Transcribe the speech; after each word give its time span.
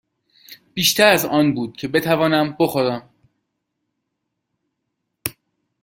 بیشتر 0.73 1.07
از 1.07 1.25
آن 1.25 1.53
بود 1.53 1.77
که 1.77 1.87
بتوانم 1.87 2.55
بخورم. 2.59 3.09